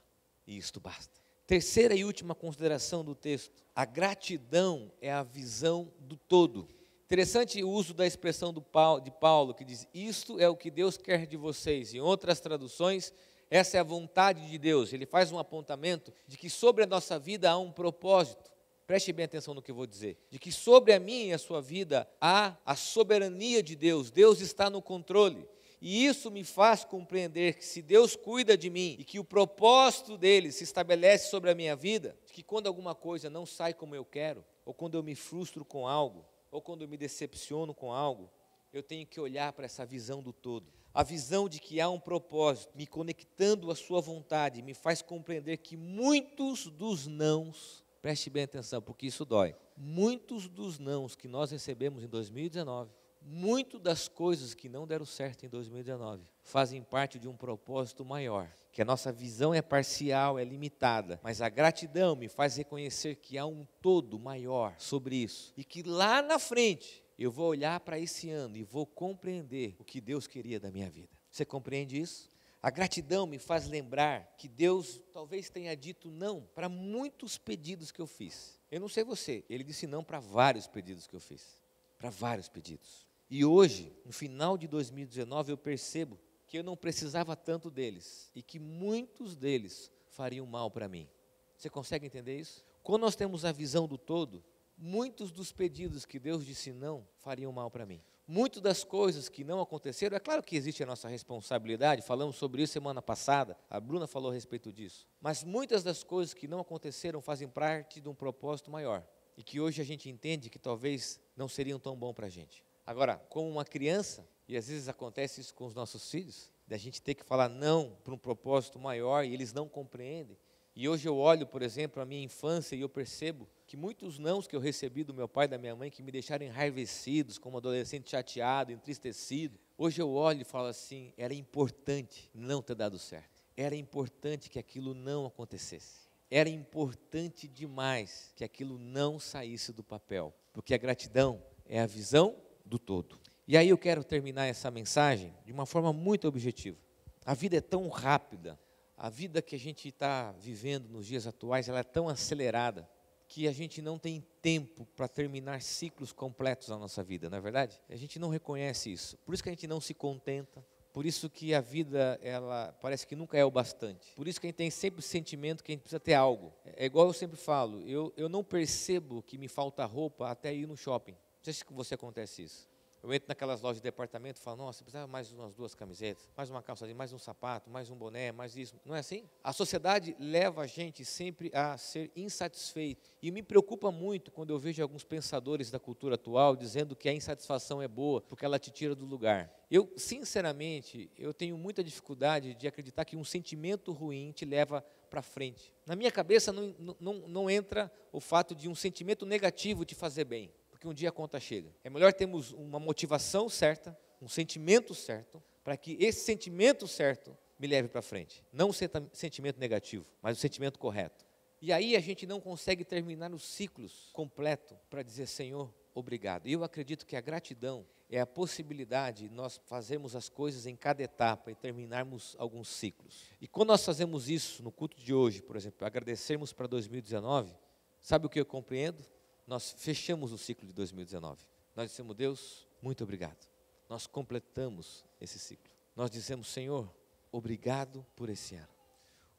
E 0.47 0.57
isto 0.57 0.79
basta. 0.79 1.21
Terceira 1.45 1.93
e 1.93 2.03
última 2.03 2.33
consideração 2.33 3.05
do 3.05 3.13
texto: 3.13 3.53
a 3.75 3.85
gratidão 3.85 4.91
é 4.99 5.11
a 5.11 5.21
visão 5.21 5.93
do 5.99 6.17
todo. 6.17 6.67
Interessante 7.05 7.63
o 7.63 7.69
uso 7.69 7.93
da 7.93 8.05
expressão 8.05 8.51
Paulo, 8.55 8.99
de 8.99 9.11
Paulo, 9.11 9.53
que 9.53 9.63
diz: 9.63 9.87
Isto 9.93 10.39
é 10.39 10.49
o 10.49 10.57
que 10.57 10.71
Deus 10.71 10.97
quer 10.97 11.27
de 11.27 11.37
vocês. 11.37 11.93
Em 11.93 11.99
outras 11.99 12.39
traduções, 12.39 13.13
essa 13.47 13.77
é 13.77 13.79
a 13.79 13.83
vontade 13.83 14.49
de 14.49 14.57
Deus. 14.57 14.91
Ele 14.91 15.05
faz 15.05 15.31
um 15.31 15.37
apontamento 15.37 16.11
de 16.27 16.35
que 16.35 16.49
sobre 16.49 16.83
a 16.83 16.87
nossa 16.87 17.19
vida 17.19 17.51
há 17.51 17.57
um 17.59 17.71
propósito. 17.71 18.51
Preste 18.87 19.11
bem 19.11 19.25
atenção 19.25 19.53
no 19.53 19.61
que 19.61 19.69
eu 19.69 19.75
vou 19.75 19.85
dizer. 19.85 20.17
De 20.29 20.39
que 20.39 20.49
sobre 20.49 20.93
a 20.93 20.99
minha 20.99 21.25
e 21.25 21.33
a 21.33 21.37
sua 21.37 21.61
vida 21.61 22.09
há 22.21 22.55
a 22.65 22.73
soberania 22.73 23.61
de 23.61 23.75
Deus. 23.75 24.09
Deus 24.09 24.39
está 24.39 24.69
no 24.69 24.81
controle. 24.81 25.45
E 25.81 26.05
isso 26.05 26.31
me 26.31 26.45
faz 26.45 26.85
compreender 26.85 27.55
que 27.55 27.65
se 27.65 27.81
Deus 27.81 28.15
cuida 28.15 28.57
de 28.57 28.69
mim 28.69 28.95
e 28.97 29.03
que 29.03 29.19
o 29.19 29.25
propósito 29.25 30.17
dele 30.17 30.53
se 30.53 30.63
estabelece 30.63 31.29
sobre 31.29 31.51
a 31.51 31.55
minha 31.55 31.75
vida, 31.75 32.17
que 32.31 32.41
quando 32.41 32.67
alguma 32.67 32.95
coisa 32.95 33.29
não 33.29 33.45
sai 33.45 33.73
como 33.73 33.93
eu 33.93 34.05
quero, 34.05 34.43
ou 34.65 34.73
quando 34.73 34.95
eu 34.95 35.03
me 35.03 35.15
frustro 35.15 35.65
com 35.65 35.85
algo, 35.85 36.25
ou 36.49 36.61
quando 36.61 36.81
eu 36.81 36.87
me 36.87 36.97
decepciono 36.97 37.73
com 37.73 37.91
algo, 37.93 38.31
eu 38.71 38.81
tenho 38.81 39.05
que 39.05 39.19
olhar 39.19 39.51
para 39.53 39.65
essa 39.65 39.85
visão 39.85 40.23
do 40.23 40.31
todo. 40.31 40.71
A 40.93 41.03
visão 41.03 41.47
de 41.47 41.59
que 41.59 41.79
há 41.81 41.89
um 41.89 41.99
propósito, 41.99 42.71
me 42.73 42.87
conectando 42.87 43.69
à 43.69 43.75
sua 43.75 44.01
vontade, 44.01 44.63
me 44.63 44.73
faz 44.73 45.01
compreender 45.01 45.57
que 45.57 45.77
muitos 45.77 46.67
dos 46.67 47.05
nãos, 47.05 47.83
preste 48.07 48.29
bem 48.29 48.43
atenção, 48.43 48.81
porque 48.81 49.05
isso 49.05 49.25
dói. 49.25 49.53
Muitos 49.75 50.47
dos 50.47 50.79
nãos 50.79 51.13
que 51.13 51.27
nós 51.27 51.51
recebemos 51.51 52.05
em 52.05 52.07
2019 52.07 52.89
muito 53.21 53.77
das 53.77 54.07
coisas 54.07 54.53
que 54.53 54.69
não 54.69 54.87
deram 54.87 55.03
certo 55.03 55.45
em 55.45 55.49
2019 55.49 56.23
fazem 56.41 56.81
parte 56.81 57.19
de 57.19 57.27
um 57.27 57.35
propósito 57.35 58.05
maior, 58.05 58.49
que 58.71 58.81
a 58.81 58.85
nossa 58.85 59.11
visão 59.11 59.53
é 59.53 59.61
parcial, 59.61 60.39
é 60.39 60.45
limitada, 60.45 61.19
mas 61.21 61.41
a 61.41 61.49
gratidão 61.49 62.15
me 62.15 62.29
faz 62.29 62.55
reconhecer 62.55 63.15
que 63.15 63.37
há 63.37 63.45
um 63.45 63.67
todo 63.81 64.17
maior 64.17 64.73
sobre 64.77 65.17
isso 65.17 65.53
e 65.57 65.65
que 65.65 65.83
lá 65.83 66.21
na 66.21 66.39
frente 66.39 67.03
eu 67.19 67.29
vou 67.29 67.49
olhar 67.49 67.77
para 67.81 67.99
esse 67.99 68.29
ano 68.29 68.55
e 68.55 68.63
vou 68.63 68.85
compreender 68.85 69.75
o 69.79 69.83
que 69.83 69.99
Deus 69.99 70.27
queria 70.27 70.61
da 70.61 70.71
minha 70.71 70.89
vida. 70.89 71.09
Você 71.29 71.43
compreende 71.43 71.99
isso? 71.99 72.29
A 72.67 72.69
gratidão 72.69 73.25
me 73.25 73.39
faz 73.39 73.65
lembrar 73.65 74.35
que 74.37 74.45
Deus 74.45 75.01
talvez 75.13 75.49
tenha 75.49 75.73
dito 75.73 76.11
não 76.11 76.41
para 76.53 76.67
muitos 76.67 77.37
pedidos 77.37 77.93
que 77.93 78.01
eu 78.01 78.05
fiz. 78.05 78.59
Eu 78.69 78.81
não 78.81 78.89
sei 78.89 79.05
você, 79.05 79.45
ele 79.49 79.63
disse 79.63 79.87
não 79.87 80.03
para 80.03 80.19
vários 80.19 80.67
pedidos 80.67 81.07
que 81.07 81.15
eu 81.15 81.19
fiz. 81.21 81.63
Para 81.97 82.09
vários 82.09 82.49
pedidos. 82.49 83.07
E 83.29 83.45
hoje, 83.45 83.95
no 84.03 84.11
final 84.11 84.57
de 84.57 84.67
2019, 84.67 85.53
eu 85.53 85.57
percebo 85.57 86.19
que 86.45 86.59
eu 86.59 86.63
não 86.63 86.75
precisava 86.75 87.37
tanto 87.37 87.71
deles 87.71 88.29
e 88.35 88.43
que 88.43 88.59
muitos 88.59 89.33
deles 89.33 89.89
fariam 90.09 90.45
mal 90.45 90.69
para 90.69 90.89
mim. 90.89 91.07
Você 91.55 91.69
consegue 91.69 92.05
entender 92.05 92.37
isso? 92.37 92.65
Quando 92.83 93.03
nós 93.03 93.15
temos 93.15 93.45
a 93.45 93.53
visão 93.53 93.87
do 93.87 93.97
todo, 93.97 94.43
muitos 94.77 95.31
dos 95.31 95.53
pedidos 95.53 96.05
que 96.05 96.19
Deus 96.19 96.45
disse 96.45 96.73
não 96.73 97.07
fariam 97.19 97.53
mal 97.53 97.71
para 97.71 97.85
mim. 97.85 98.03
Muitas 98.29 98.61
das 98.61 98.83
coisas 98.83 99.29
que 99.29 99.45
não 99.45 99.61
aconteceram, 99.61 100.17
é 100.17 100.19
claro 100.19 100.43
que 100.43 100.57
existe 100.57 100.83
a 100.83 100.85
nossa 100.85 101.07
responsabilidade, 101.07 102.01
falamos 102.01 102.35
sobre 102.35 102.61
isso 102.61 102.73
semana 102.73 103.01
passada, 103.01 103.57
a 103.69 103.79
Bruna 103.79 104.05
falou 104.05 104.31
a 104.31 104.33
respeito 104.33 104.69
disso. 104.73 105.07
Mas 105.21 105.45
muitas 105.45 105.81
das 105.81 106.03
coisas 106.03 106.33
que 106.33 106.45
não 106.45 106.59
aconteceram 106.59 107.21
fazem 107.21 107.47
parte 107.47 108.01
de 108.01 108.09
um 108.09 108.13
propósito 108.13 108.69
maior 108.69 109.01
e 109.37 109.43
que 109.43 109.61
hoje 109.61 109.81
a 109.81 109.85
gente 109.85 110.09
entende 110.09 110.49
que 110.49 110.59
talvez 110.59 111.21
não 111.37 111.47
seriam 111.47 111.79
tão 111.79 111.95
bom 111.95 112.13
para 112.13 112.25
a 112.25 112.29
gente. 112.29 112.65
Agora, 112.85 113.15
como 113.29 113.49
uma 113.49 113.63
criança, 113.63 114.27
e 114.45 114.57
às 114.57 114.67
vezes 114.67 114.89
acontece 114.89 115.39
isso 115.39 115.53
com 115.53 115.65
os 115.65 115.73
nossos 115.73 116.11
filhos, 116.11 116.51
da 116.67 116.75
gente 116.75 117.01
ter 117.01 117.15
que 117.15 117.23
falar 117.23 117.47
não 117.47 117.97
para 118.03 118.13
um 118.13 118.17
propósito 118.17 118.77
maior 118.77 119.23
e 119.23 119.33
eles 119.33 119.53
não 119.53 119.69
compreendem. 119.69 120.37
E 120.79 120.87
hoje 120.87 121.09
eu 121.09 121.17
olho, 121.17 121.47
por 121.47 121.63
exemplo, 121.63 121.99
a 121.99 122.05
minha 122.05 122.23
infância 122.23 122.75
e 122.75 122.81
eu 122.81 122.87
percebo 122.87 123.49
que 123.65 123.75
muitos 123.75 124.19
nãos 124.19 124.45
que 124.45 124.55
eu 124.55 124.59
recebi 124.59 125.03
do 125.03 125.11
meu 125.11 125.27
pai 125.27 125.45
e 125.45 125.47
da 125.47 125.57
minha 125.57 125.75
mãe, 125.75 125.89
que 125.89 126.03
me 126.03 126.11
deixaram 126.11 126.45
enraivecidos, 126.45 127.39
como 127.39 127.57
adolescente 127.57 128.11
chateado, 128.11 128.71
entristecido, 128.71 129.57
hoje 129.75 129.99
eu 129.99 130.11
olho 130.11 130.41
e 130.41 130.43
falo 130.43 130.67
assim: 130.67 131.11
era 131.17 131.33
importante 131.33 132.29
não 132.31 132.61
ter 132.61 132.75
dado 132.75 132.99
certo. 132.99 133.43
Era 133.57 133.75
importante 133.75 134.51
que 134.51 134.59
aquilo 134.59 134.93
não 134.93 135.25
acontecesse. 135.25 136.07
Era 136.29 136.47
importante 136.47 137.47
demais 137.47 138.31
que 138.35 138.43
aquilo 138.43 138.77
não 138.77 139.19
saísse 139.19 139.73
do 139.73 139.83
papel. 139.83 140.31
Porque 140.53 140.75
a 140.75 140.77
gratidão 140.77 141.41
é 141.65 141.79
a 141.79 141.87
visão 141.87 142.35
do 142.63 142.77
todo. 142.77 143.17
E 143.47 143.57
aí 143.57 143.69
eu 143.69 143.79
quero 143.79 144.03
terminar 144.03 144.45
essa 144.45 144.69
mensagem 144.69 145.33
de 145.43 145.51
uma 145.51 145.65
forma 145.65 145.91
muito 145.91 146.27
objetiva. 146.27 146.77
A 147.25 147.33
vida 147.33 147.57
é 147.57 147.61
tão 147.61 147.89
rápida, 147.89 148.59
a 148.97 149.09
vida 149.09 149.41
que 149.41 149.55
a 149.55 149.59
gente 149.59 149.87
está 149.89 150.31
vivendo 150.33 150.89
nos 150.89 151.05
dias 151.05 151.27
atuais, 151.27 151.69
ela 151.69 151.79
é 151.79 151.83
tão 151.83 152.09
acelerada 152.09 152.89
que 153.27 153.47
a 153.47 153.51
gente 153.51 153.81
não 153.81 153.99
tem 153.99 154.25
tempo 154.41 154.85
para 154.95 155.07
terminar 155.07 155.61
ciclos 155.61 156.11
completos 156.11 156.69
na 156.69 156.77
nossa 156.77 157.03
vida, 157.03 157.29
não 157.29 157.37
é 157.37 157.41
verdade? 157.41 157.81
A 157.89 157.95
gente 157.95 158.17
não 158.17 158.29
reconhece 158.29 158.91
isso. 158.91 159.17
Por 159.17 159.33
isso 159.33 159.43
que 159.43 159.49
a 159.49 159.51
gente 159.51 159.67
não 159.67 159.79
se 159.79 159.93
contenta. 159.93 160.65
Por 160.93 161.05
isso 161.05 161.29
que 161.29 161.53
a 161.53 161.61
vida, 161.61 162.17
ela 162.23 162.75
parece 162.81 163.05
que 163.05 163.15
nunca 163.15 163.37
é 163.37 163.45
o 163.45 163.51
bastante. 163.51 164.15
Por 164.15 164.27
isso 164.27 164.41
que 164.41 164.47
a 164.47 164.49
gente 164.49 164.57
tem 164.57 164.71
sempre 164.71 164.99
o 164.99 165.03
sentimento 165.03 165.63
que 165.63 165.71
a 165.71 165.75
gente 165.75 165.81
precisa 165.81 165.99
ter 165.99 166.15
algo. 166.15 166.51
É 166.65 166.85
igual 166.85 167.05
eu 167.05 167.13
sempre 167.13 167.37
falo, 167.37 167.81
eu, 167.81 168.11
eu 168.17 168.27
não 168.27 168.43
percebo 168.43 169.21
que 169.21 169.37
me 169.37 169.47
falta 169.47 169.85
roupa 169.85 170.31
até 170.31 170.53
ir 170.53 170.65
no 170.65 170.75
shopping 170.75 171.15
sei 171.47 171.53
se 171.53 171.65
com 171.65 171.75
você 171.75 171.95
acontece 171.95 172.43
isso. 172.43 172.67
Eu 173.03 173.13
entro 173.13 173.27
naquelas 173.29 173.61
lojas 173.61 173.77
de 173.77 173.83
departamento 173.83 174.39
e 174.39 174.43
falo, 174.43 174.57
nossa, 174.57 174.83
precisava 174.83 175.07
mais 175.07 175.31
umas 175.31 175.53
duas 175.53 175.75
camisetas, 175.75 176.27
mais 176.35 176.49
uma 176.49 176.61
calça, 176.61 176.87
mais 176.93 177.13
um 177.13 177.19
sapato, 177.19 177.69
mais 177.69 177.89
um 177.89 177.95
boné, 177.95 178.31
mais 178.31 178.55
isso. 178.55 178.75
Não 178.85 178.95
é 178.95 178.99
assim? 178.99 179.23
A 179.43 179.53
sociedade 179.53 180.15
leva 180.19 180.61
a 180.61 180.67
gente 180.67 181.05
sempre 181.05 181.51
a 181.53 181.77
ser 181.77 182.11
insatisfeito. 182.15 183.11
E 183.21 183.31
me 183.31 183.43
preocupa 183.43 183.91
muito 183.91 184.31
quando 184.31 184.49
eu 184.49 184.59
vejo 184.59 184.81
alguns 184.81 185.03
pensadores 185.03 185.69
da 185.69 185.79
cultura 185.79 186.15
atual 186.15 186.55
dizendo 186.55 186.95
que 186.95 187.07
a 187.07 187.13
insatisfação 187.13 187.81
é 187.81 187.87
boa, 187.87 188.21
porque 188.21 188.45
ela 188.45 188.59
te 188.59 188.71
tira 188.71 188.95
do 188.95 189.05
lugar. 189.05 189.51
Eu, 189.69 189.91
sinceramente, 189.97 191.11
eu 191.17 191.33
tenho 191.33 191.57
muita 191.57 191.83
dificuldade 191.83 192.55
de 192.55 192.67
acreditar 192.67 193.05
que 193.05 193.17
um 193.17 193.23
sentimento 193.23 193.91
ruim 193.91 194.31
te 194.31 194.45
leva 194.45 194.83
para 195.09 195.21
frente. 195.21 195.73
Na 195.85 195.95
minha 195.95 196.11
cabeça 196.11 196.51
não, 196.51 196.95
não, 196.99 197.13
não 197.27 197.49
entra 197.49 197.91
o 198.11 198.19
fato 198.19 198.55
de 198.55 198.67
um 198.67 198.75
sentimento 198.75 199.25
negativo 199.25 199.85
te 199.85 199.95
fazer 199.95 200.25
bem 200.25 200.51
porque 200.87 200.89
um 200.89 200.93
dia 200.93 201.09
a 201.09 201.11
conta 201.11 201.39
chega. 201.39 201.73
É 201.83 201.89
melhor 201.89 202.13
termos 202.13 202.53
uma 202.53 202.79
motivação 202.79 203.49
certa, 203.49 203.97
um 204.21 204.27
sentimento 204.27 204.93
certo, 204.93 205.43
para 205.63 205.75
que 205.75 205.97
esse 205.99 206.21
sentimento 206.21 206.87
certo 206.87 207.37
me 207.59 207.67
leve 207.67 207.89
para 207.89 208.01
frente. 208.01 208.43
Não 208.53 208.69
o 208.69 208.73
sentimento 208.73 209.59
negativo, 209.59 210.05
mas 210.21 210.37
o 210.37 210.39
sentimento 210.39 210.79
correto. 210.79 211.25
E 211.61 211.73
aí 211.73 211.95
a 211.95 211.99
gente 211.99 212.25
não 212.25 212.39
consegue 212.39 212.85
terminar 212.85 213.33
os 213.33 213.43
ciclos 213.43 214.09
completo 214.13 214.77
para 214.89 215.03
dizer, 215.03 215.27
Senhor, 215.27 215.73
obrigado. 215.93 216.47
E 216.47 216.53
eu 216.53 216.63
acredito 216.63 217.05
que 217.05 217.15
a 217.15 217.21
gratidão 217.21 217.85
é 218.09 218.21
a 218.21 218.27
possibilidade 218.27 219.27
de 219.27 219.35
nós 219.35 219.59
fazermos 219.65 220.15
as 220.15 220.29
coisas 220.29 220.65
em 220.65 220.75
cada 220.75 221.03
etapa 221.03 221.51
e 221.51 221.55
terminarmos 221.55 222.35
alguns 222.39 222.69
ciclos. 222.69 223.25
E 223.41 223.47
quando 223.47 223.69
nós 223.69 223.83
fazemos 223.83 224.29
isso 224.29 224.63
no 224.63 224.71
culto 224.71 224.95
de 224.97 225.13
hoje, 225.13 225.41
por 225.41 225.55
exemplo, 225.57 225.85
agradecermos 225.85 226.53
para 226.53 226.67
2019, 226.67 227.53
sabe 227.99 228.27
o 228.27 228.29
que 228.29 228.39
eu 228.39 228.45
compreendo? 228.45 229.03
Nós 229.47 229.73
fechamos 229.77 230.33
o 230.33 230.37
ciclo 230.37 230.67
de 230.67 230.73
2019. 230.73 231.41
Nós 231.73 231.89
dissemos, 231.89 232.15
Deus, 232.15 232.67
muito 232.81 233.03
obrigado. 233.03 233.47
Nós 233.87 234.05
completamos 234.05 235.05
esse 235.21 235.39
ciclo. 235.39 235.71
Nós 235.95 236.11
dizemos, 236.11 236.49
Senhor, 236.49 236.93
obrigado 237.31 238.05
por 238.13 238.29
esse 238.29 238.55
ano. 238.55 238.67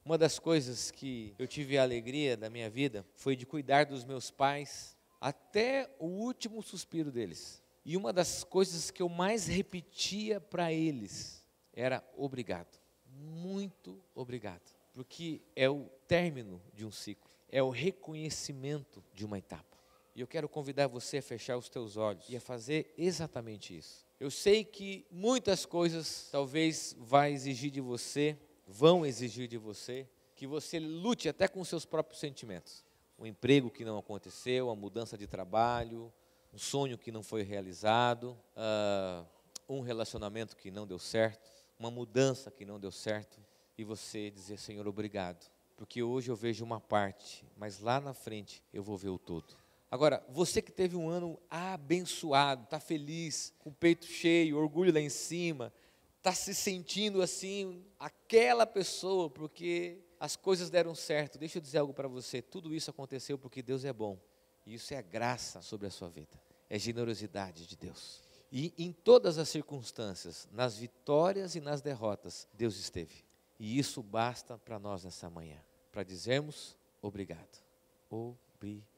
Uma 0.03 0.17
das 0.17 0.39
coisas 0.39 0.91
que 0.91 1.35
eu 1.39 1.47
tive 1.47 1.77
a 1.77 1.83
alegria 1.83 2.37
da 2.37 2.49
minha 2.49 2.71
vida 2.71 3.05
foi 3.15 3.37
de 3.37 3.45
cuidar 3.45 3.85
dos 3.85 4.05
meus 4.05 4.31
pais 4.31 4.97
até 5.21 5.95
o 5.99 6.07
último 6.07 6.63
suspiro 6.63 7.13
deles. 7.13 7.63
E 7.85 7.95
uma 7.97 8.13
das 8.13 8.43
coisas 8.43 8.91
que 8.91 9.03
eu 9.03 9.09
mais 9.09 9.47
repetia 9.47 10.41
para 10.41 10.73
eles 10.73 11.47
era 11.75 12.03
obrigado. 12.17 12.79
Muito 13.07 14.03
obrigado. 14.15 14.75
Porque 14.95 15.43
é 15.55 15.69
o 15.69 15.85
término 16.07 16.63
de 16.73 16.87
um 16.87 16.91
ciclo, 16.91 17.31
é 17.51 17.63
o 17.63 17.71
reconhecimento 17.71 19.05
de 19.13 19.27
uma 19.27 19.39
etapa. 19.39 19.78
E 20.19 20.21
eu 20.21 20.27
quero 20.27 20.49
convidar 20.49 20.89
você 20.89 21.19
a 21.19 21.23
fechar 21.23 21.57
os 21.57 21.69
teus 21.69 21.97
olhos 21.97 22.29
e 22.29 22.37
a 22.37 22.41
fazer 22.41 22.93
exatamente 22.99 23.79
isso. 23.79 24.05
Eu 24.19 24.33
sei 24.33 24.65
que 24.65 25.07
muitas 25.13 25.65
coisas 25.65 26.29
talvez 26.33 26.97
vai 26.99 27.33
exigir 27.33 27.71
de 27.71 27.81
você, 27.81 28.37
vão 28.67 29.07
exigir 29.07 29.47
de 29.47 29.57
você, 29.57 30.09
que 30.35 30.45
você 30.45 30.81
lute 30.81 31.29
até 31.29 31.47
com 31.47 31.61
os 31.61 31.69
seus 31.69 31.85
próprios 31.85 32.19
sentimentos. 32.19 32.85
Um 33.17 33.27
emprego 33.27 33.71
que 33.71 33.85
não 33.85 33.97
aconteceu, 33.97 34.71
a 34.71 34.75
mudança 34.75 35.17
de 35.17 35.29
trabalho, 35.29 36.13
um 36.53 36.59
sonho 36.59 36.99
que 36.99 37.13
não 37.13 37.23
foi 37.23 37.45
realizado, 37.45 38.37
uh, 38.57 39.25
um 39.69 39.83
relacionamento 39.83 40.57
que 40.57 40.69
não 40.69 40.85
deu 40.85 40.99
certo, 40.99 41.49
uma 41.79 41.93
mudança 41.93 42.51
que 42.51 42.65
não 42.65 42.81
deu 42.81 42.91
certo, 42.91 43.39
e 43.79 43.85
você 43.85 44.33
dizer, 44.33 44.59
Senhor, 44.59 44.89
obrigado. 44.89 45.49
porque 45.77 46.03
hoje 46.03 46.29
eu 46.29 46.35
vejo 46.35 46.65
uma 46.65 46.81
parte, 46.81 47.47
mas 47.57 47.79
lá 47.79 48.01
na 48.01 48.13
frente 48.13 48.61
eu 48.73 48.83
vou 48.83 48.97
ver 48.97 49.11
o 49.11 49.17
todo. 49.17 49.68
Agora, 49.91 50.23
você 50.29 50.61
que 50.61 50.71
teve 50.71 50.97
um 50.97 51.09
ano 51.09 51.39
abençoado, 51.49 52.65
está 52.65 52.79
feliz, 52.79 53.55
com 53.59 53.71
o 53.71 53.75
peito 53.75 54.05
cheio, 54.05 54.59
orgulho 54.59 54.93
lá 54.93 55.01
em 55.01 55.09
cima, 55.09 55.73
está 56.19 56.33
se 56.35 56.55
sentindo 56.55 57.23
assim, 57.23 57.85
aquela 57.99 58.67
pessoa, 58.67 59.31
porque 59.31 59.99
as 60.21 60.37
coisas 60.37 60.69
deram 60.69 60.95
certo. 60.95 61.39
Deixa 61.39 61.59
eu 61.59 61.63
dizer 61.63 61.79
algo 61.79 61.95
para 61.95 62.09
você: 62.09 62.43
tudo 62.43 62.75
isso 62.75 62.91
aconteceu 62.91 63.39
porque 63.39 63.63
Deus 63.63 63.85
é 63.85 63.93
bom, 63.93 64.19
e 64.67 64.75
isso 64.75 64.93
é 64.93 65.03
graça 65.03 65.63
sobre 65.63 65.87
a 65.87 65.91
sua 65.91 66.11
vida, 66.11 66.39
é 66.69 66.79
generosidade 66.79 67.67
de 67.67 67.77
Deus. 67.77 68.23
E 68.53 68.75
em 68.79 68.93
todas 68.93 69.39
as 69.39 69.49
circunstâncias, 69.49 70.49
nas 70.53 70.77
vitórias 70.77 71.55
e 71.55 71.61
nas 71.61 71.81
derrotas, 71.81 72.47
Deus 72.53 72.79
esteve. 72.79 73.25
E 73.59 73.79
isso 73.79 74.03
basta 74.03 74.57
para 74.59 74.79
nós 74.79 75.05
nessa 75.05 75.29
manhã, 75.29 75.63
para 75.91 76.03
dizermos 76.03 76.77
obrigado. 77.03 77.63
Obrigado. 78.11 78.98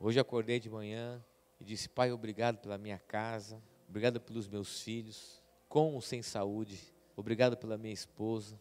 Hoje 0.00 0.20
acordei 0.20 0.60
de 0.60 0.70
manhã 0.70 1.22
e 1.58 1.64
disse: 1.64 1.88
Pai, 1.88 2.12
obrigado 2.12 2.58
pela 2.58 2.78
minha 2.78 2.98
casa, 2.98 3.60
obrigado 3.88 4.20
pelos 4.20 4.46
meus 4.46 4.80
filhos, 4.80 5.42
com 5.68 5.94
ou 5.94 6.00
sem 6.00 6.22
saúde, 6.22 6.78
obrigado 7.16 7.56
pela 7.56 7.76
minha 7.76 7.92
esposa, 7.92 8.60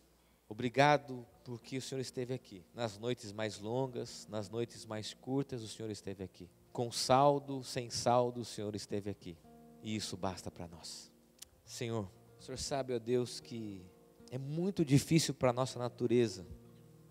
obrigado 0.50 1.28
porque 1.44 1.78
o 1.78 1.82
Senhor 1.82 2.02
esteve 2.02 2.34
aqui. 2.34 2.66
Nas 2.74 2.98
noites 2.98 3.32
mais 3.32 3.60
longas, 3.60 4.28
nas 4.28 4.50
noites 4.50 4.84
mais 4.86 5.14
curtas, 5.14 5.62
o 5.62 5.68
Senhor 5.68 5.92
esteve 5.92 6.24
aqui. 6.24 6.50
Com 6.74 6.92
saldo, 6.92 7.64
sem 7.64 7.90
saldo, 7.92 8.42
o 8.42 8.46
Senhor 8.46 8.76
esteve 8.76 9.10
aqui. 9.10 9.38
E 9.84 9.96
isso 9.96 10.18
basta 10.18 10.50
para 10.50 10.68
nós. 10.68 11.12
Senhor, 11.64 12.10
o 12.40 12.44
Senhor 12.44 12.58
sabe, 12.58 12.96
ó 12.96 13.00
Deus, 13.00 13.40
que 13.40 13.86
é 14.32 14.40
muito 14.40 14.84
difícil 14.84 15.36
para 15.36 15.52
a 15.52 15.54
nossa 15.54 15.78
natureza 15.78 16.48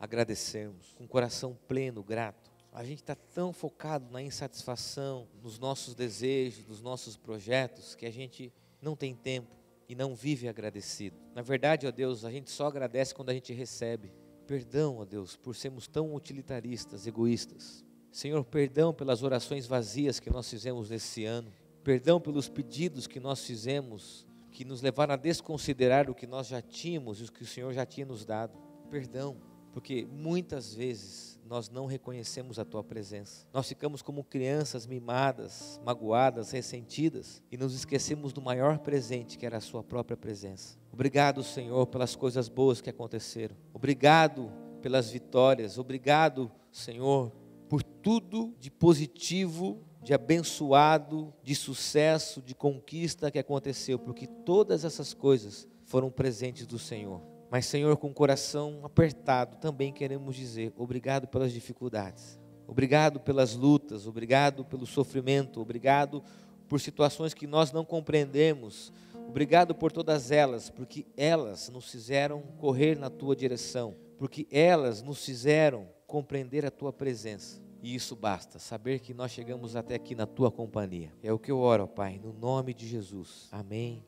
agradecermos 0.01 0.93
com 0.95 1.07
coração 1.07 1.57
pleno, 1.69 2.03
grato. 2.03 2.56
A 2.77 2.85
gente 2.85 3.01
está 3.01 3.15
tão 3.15 3.55
focado 3.55 4.13
na 4.13 4.21
insatisfação, 4.21 5.27
nos 5.43 5.59
nossos 5.59 5.95
desejos, 5.95 6.67
nos 6.67 6.83
nossos 6.83 7.17
projetos, 7.17 7.95
que 7.95 8.05
a 8.05 8.11
gente 8.11 8.53
não 8.83 8.95
tem 8.95 9.15
tempo 9.15 9.49
e 9.89 9.95
não 9.95 10.15
vive 10.15 10.47
agradecido. 10.47 11.17
Na 11.35 11.41
verdade, 11.41 11.87
ó 11.87 11.91
Deus, 11.91 12.23
a 12.23 12.31
gente 12.31 12.51
só 12.51 12.67
agradece 12.67 13.15
quando 13.15 13.31
a 13.31 13.33
gente 13.33 13.51
recebe. 13.55 14.13
Perdão, 14.47 14.99
ó 14.99 15.07
Deus, 15.07 15.37
por 15.37 15.57
sermos 15.57 15.89
tão 15.89 16.15
utilitaristas, 16.15 17.07
egoístas. 17.07 17.83
Senhor, 18.13 18.45
perdão 18.45 18.93
pelas 18.93 19.23
orações 19.23 19.67
vazias 19.67 20.21
que 20.21 20.29
nós 20.29 20.47
fizemos 20.47 20.91
nesse 20.91 21.25
ano. 21.25 21.51
Perdão 21.83 22.21
pelos 22.21 22.47
pedidos 22.47 23.07
que 23.07 23.19
nós 23.19 23.43
fizemos, 23.43 24.27
que 24.51 24.67
nos 24.67 24.83
levaram 24.83 25.15
a 25.15 25.17
desconsiderar 25.17 26.11
o 26.11 26.15
que 26.15 26.27
nós 26.27 26.47
já 26.47 26.61
tínhamos 26.61 27.23
e 27.23 27.25
o 27.25 27.33
que 27.33 27.43
o 27.43 27.47
Senhor 27.47 27.73
já 27.73 27.87
tinha 27.87 28.05
nos 28.05 28.27
dado. 28.27 28.59
Perdão, 28.91 29.41
porque 29.77 30.09
muitas 30.11 30.73
vezes 30.73 31.39
nós 31.45 31.69
não 31.69 31.85
reconhecemos 31.85 32.59
a 32.59 32.65
tua 32.65 32.83
presença. 32.83 33.47
Nós 33.53 33.69
ficamos 33.69 34.01
como 34.01 34.25
crianças 34.25 34.87
mimadas, 34.87 35.79
magoadas, 35.85 36.51
ressentidas 36.51 37.43
e 37.53 37.59
nos 37.59 37.75
esquecemos 37.75 38.33
do 38.33 38.41
maior 38.41 38.79
presente 38.79 39.37
que 39.37 39.45
era 39.45 39.59
a 39.59 39.61
sua 39.61 39.85
própria 39.85 40.17
presença. 40.17 40.79
Obrigado, 40.91 41.43
Senhor, 41.43 41.87
pelas 41.89 42.17
coisas 42.17 42.49
boas 42.49 42.81
que 42.81 42.89
aconteceram. 42.89 43.55
Obrigado 43.75 44.51
pelas 44.81 45.11
vitórias. 45.11 45.77
Obrigado, 45.77 46.51
Senhor, 46.73 47.31
por 47.69 47.83
tudo 47.83 48.55
de 48.59 48.71
positivo, 48.71 49.85
de 50.03 50.15
abençoado, 50.15 51.35
de 51.43 51.55
sucesso, 51.55 52.41
de 52.41 52.55
conquista 52.55 53.31
que 53.31 53.39
aconteceu, 53.39 53.99
porque 53.99 54.27
todas 54.27 54.87
essas 54.87 55.13
coisas 55.13 55.69
foram 55.85 56.11
presentes 56.11 56.67
do 56.67 56.79
Senhor. 56.79 57.36
Mas, 57.51 57.67
Senhor, 57.67 57.97
com 57.97 58.09
o 58.09 58.15
coração 58.15 58.81
apertado, 58.83 59.57
também 59.57 59.93
queremos 59.93 60.35
dizer 60.35 60.73
obrigado 60.77 61.29
pelas 61.29 61.53
dificuldades, 61.53 62.39
obrigado 62.67 63.21
pelas 63.21 63.55
lutas, 63.55 64.07
obrigado 64.07 64.65
pelo 64.65 64.87
sofrimento, 64.87 65.61
obrigado 65.61 66.23
por 66.69 66.81
situações 66.81 67.33
que 67.33 67.47
nós 67.47 67.71
não 67.71 67.85
compreendemos, 67.85 68.93
obrigado 69.29 69.75
por 69.75 69.93
todas 69.93 70.31
elas, 70.31 70.69
porque 70.69 71.07
elas 71.17 71.69
nos 71.69 71.91
fizeram 71.91 72.43
correr 72.59 72.99
na 72.99 73.09
tua 73.09 73.37
direção, 73.37 73.95
porque 74.19 74.47
elas 74.51 75.03
nos 75.03 75.25
fizeram 75.25 75.89
compreender 76.07 76.65
a 76.67 76.71
tua 76.71 76.93
presença. 76.93 77.65
E 77.83 77.95
isso 77.95 78.17
basta, 78.17 78.59
saber 78.59 79.01
que 79.01 79.15
nós 79.15 79.31
chegamos 79.31 79.77
até 79.77 79.95
aqui 79.95 80.15
na 80.15 80.27
tua 80.27 80.51
companhia. 80.51 81.13
É 81.23 81.33
o 81.33 81.39
que 81.39 81.53
eu 81.53 81.59
oro, 81.59 81.87
Pai, 81.87 82.19
no 82.19 82.33
nome 82.33 82.75
de 82.75 82.87
Jesus. 82.87 83.49
Amém 83.53 84.05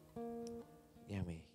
e 1.08 1.14
amém. 1.14 1.47